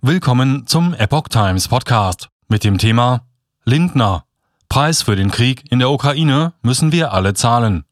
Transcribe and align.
Willkommen 0.00 0.64
zum 0.68 0.94
Epoch 0.94 1.26
Times 1.26 1.66
Podcast 1.66 2.28
mit 2.46 2.62
dem 2.62 2.78
Thema 2.78 3.26
Lindner. 3.64 4.22
Preis 4.68 5.02
für 5.02 5.16
den 5.16 5.32
Krieg 5.32 5.64
in 5.72 5.80
der 5.80 5.90
Ukraine 5.90 6.52
müssen 6.62 6.92
wir 6.92 7.12
alle 7.12 7.34
zahlen. 7.34 7.84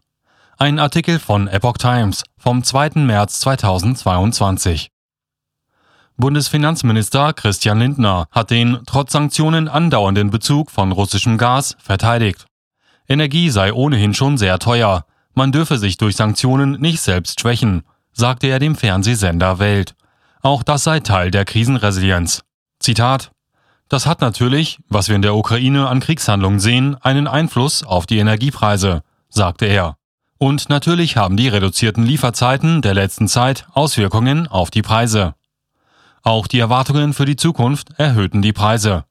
Ein 0.57 0.79
Artikel 0.79 1.19
von 1.19 1.49
Epoch 1.49 1.79
Times 1.79 2.23
vom 2.39 2.63
2. 2.63 2.91
März 3.01 3.41
2022. 3.41 4.93
Bundesfinanzminister 6.17 7.33
Christian 7.33 7.81
Lindner 7.81 8.29
hat 8.31 8.51
den 8.53 8.79
trotz 8.87 9.11
Sanktionen 9.11 9.67
andauernden 9.67 10.31
Bezug 10.31 10.71
von 10.71 10.93
russischem 10.93 11.39
Gas 11.39 11.77
verteidigt. 11.81 12.47
Energie 13.09 13.51
sei 13.51 13.73
ohnehin 13.73 14.15
schon 14.15 14.39
sehr 14.39 14.61
teuer, 14.61 15.07
man 15.35 15.51
dürfe 15.51 15.77
sich 15.77 15.97
durch 15.97 16.15
Sanktionen 16.15 16.81
nicht 16.81 17.01
selbst 17.01 17.41
schwächen, 17.41 17.83
sagte 18.13 18.47
er 18.47 18.61
dem 18.61 18.77
Fernsehsender 18.77 19.59
Welt. 19.59 19.97
Auch 20.47 20.63
das 20.63 20.85
sei 20.85 21.01
Teil 21.01 21.33
der 21.33 21.45
Krisenresilienz. 21.45 22.45
Zitat 22.79 23.33
Das 23.89 24.07
hat 24.07 24.21
natürlich, 24.21 24.79
was 24.89 25.09
wir 25.09 25.17
in 25.17 25.23
der 25.23 25.35
Ukraine 25.35 25.89
an 25.89 25.99
Kriegshandlungen 25.99 26.61
sehen, 26.61 26.97
einen 27.01 27.27
Einfluss 27.27 27.83
auf 27.83 28.07
die 28.07 28.19
Energiepreise, 28.19 29.03
sagte 29.29 29.67
er. 29.67 29.97
Und 30.39 30.69
natürlich 30.69 31.17
haben 31.17 31.37
die 31.37 31.49
reduzierten 31.49 32.05
Lieferzeiten 32.05 32.81
der 32.81 32.95
letzten 32.95 33.27
Zeit 33.27 33.67
Auswirkungen 33.73 34.47
auf 34.47 34.71
die 34.71 34.83
Preise. 34.83 35.35
Auch 36.23 36.47
die 36.47 36.61
Erwartungen 36.61 37.13
für 37.13 37.25
die 37.25 37.35
Zukunft 37.35 37.99
erhöhten 37.99 38.41
die 38.41 38.53
Preise. 38.53 39.05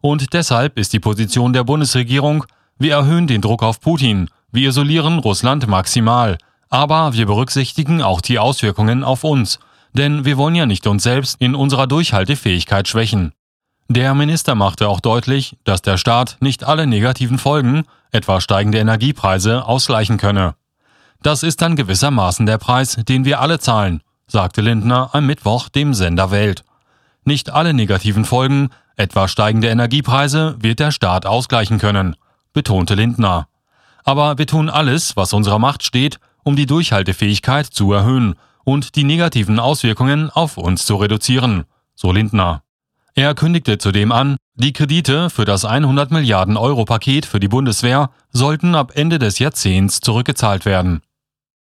Und 0.00 0.34
deshalb 0.34 0.78
ist 0.78 0.92
die 0.92 1.00
Position 1.00 1.52
der 1.52 1.64
Bundesregierung, 1.64 2.44
wir 2.78 2.92
erhöhen 2.92 3.26
den 3.26 3.42
Druck 3.42 3.64
auf 3.64 3.80
Putin, 3.80 4.30
wir 4.52 4.68
isolieren 4.68 5.18
Russland 5.18 5.66
maximal, 5.66 6.38
aber 6.68 7.12
wir 7.14 7.26
berücksichtigen 7.26 8.02
auch 8.02 8.20
die 8.20 8.38
Auswirkungen 8.38 9.02
auf 9.02 9.24
uns, 9.24 9.58
denn 9.96 10.24
wir 10.24 10.36
wollen 10.36 10.54
ja 10.54 10.66
nicht 10.66 10.86
uns 10.86 11.02
selbst 11.02 11.40
in 11.40 11.54
unserer 11.54 11.86
Durchhaltefähigkeit 11.86 12.86
schwächen. 12.86 13.32
Der 13.88 14.14
Minister 14.14 14.54
machte 14.54 14.88
auch 14.88 15.00
deutlich, 15.00 15.56
dass 15.64 15.82
der 15.82 15.96
Staat 15.96 16.38
nicht 16.40 16.64
alle 16.64 16.86
negativen 16.86 17.38
Folgen, 17.38 17.84
etwa 18.10 18.40
steigende 18.40 18.78
Energiepreise, 18.78 19.64
ausgleichen 19.64 20.18
könne. 20.18 20.54
Das 21.22 21.42
ist 21.42 21.62
dann 21.62 21.76
gewissermaßen 21.76 22.46
der 22.46 22.58
Preis, 22.58 22.96
den 23.08 23.24
wir 23.24 23.40
alle 23.40 23.58
zahlen, 23.58 24.02
sagte 24.26 24.60
Lindner 24.60 25.10
am 25.12 25.26
Mittwoch 25.26 25.68
dem 25.68 25.94
Sender 25.94 26.30
Welt. 26.30 26.64
Nicht 27.24 27.50
alle 27.50 27.74
negativen 27.74 28.24
Folgen, 28.24 28.70
etwa 28.96 29.28
steigende 29.28 29.68
Energiepreise, 29.68 30.56
wird 30.58 30.80
der 30.80 30.90
Staat 30.90 31.26
ausgleichen 31.26 31.78
können, 31.78 32.16
betonte 32.52 32.94
Lindner. 32.94 33.48
Aber 34.04 34.38
wir 34.38 34.46
tun 34.46 34.68
alles, 34.68 35.16
was 35.16 35.32
unserer 35.32 35.58
Macht 35.58 35.82
steht, 35.82 36.18
um 36.42 36.56
die 36.56 36.66
Durchhaltefähigkeit 36.66 37.66
zu 37.66 37.92
erhöhen 37.92 38.36
und 38.66 38.96
die 38.96 39.04
negativen 39.04 39.60
Auswirkungen 39.60 40.28
auf 40.28 40.58
uns 40.58 40.84
zu 40.84 40.96
reduzieren, 40.96 41.64
so 41.94 42.10
Lindner. 42.10 42.62
Er 43.14 43.34
kündigte 43.34 43.78
zudem 43.78 44.12
an, 44.12 44.36
die 44.56 44.72
Kredite 44.72 45.30
für 45.30 45.44
das 45.44 45.64
100 45.64 46.10
Milliarden 46.10 46.56
Euro 46.56 46.84
Paket 46.84 47.24
für 47.24 47.40
die 47.40 47.48
Bundeswehr 47.48 48.10
sollten 48.32 48.74
ab 48.74 48.92
Ende 48.94 49.18
des 49.18 49.38
Jahrzehnts 49.38 50.00
zurückgezahlt 50.00 50.66
werden. 50.66 51.00